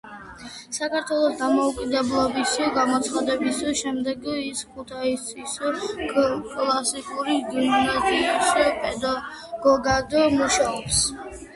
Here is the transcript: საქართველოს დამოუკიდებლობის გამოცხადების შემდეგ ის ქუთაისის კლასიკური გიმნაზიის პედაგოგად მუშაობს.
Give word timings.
საქართველოს 0.75 1.33
დამოუკიდებლობის 1.41 2.53
გამოცხადების 2.77 3.59
შემდეგ 3.81 4.25
ის 4.35 4.63
ქუთაისის 4.77 5.53
კლასიკური 6.55 7.37
გიმნაზიის 7.53 8.51
პედაგოგად 8.59 10.17
მუშაობს. 10.41 11.05